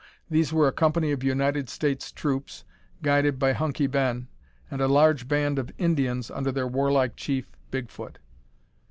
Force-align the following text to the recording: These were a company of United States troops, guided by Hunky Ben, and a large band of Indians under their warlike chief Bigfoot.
These 0.31 0.51
were 0.51 0.67
a 0.67 0.71
company 0.71 1.11
of 1.11 1.23
United 1.23 1.69
States 1.69 2.11
troops, 2.11 2.63
guided 3.03 3.37
by 3.37 3.53
Hunky 3.53 3.85
Ben, 3.85 4.29
and 4.71 4.81
a 4.81 4.87
large 4.87 5.27
band 5.27 5.59
of 5.59 5.69
Indians 5.77 6.31
under 6.31 6.51
their 6.51 6.67
warlike 6.67 7.15
chief 7.15 7.51
Bigfoot. 7.69 8.17